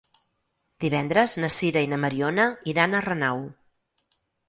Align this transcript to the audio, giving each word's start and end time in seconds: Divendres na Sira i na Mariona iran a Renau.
Divendres 0.85 1.37
na 1.45 1.51
Sira 1.59 1.85
i 1.87 1.91
na 1.93 2.01
Mariona 2.07 2.51
iran 2.75 2.97
a 3.03 3.07
Renau. 3.11 3.49